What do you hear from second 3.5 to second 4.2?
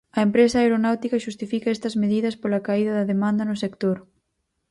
sector.